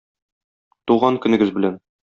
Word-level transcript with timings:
Туган 0.93 1.21
көнегез 1.27 1.55
белән! 1.61 1.81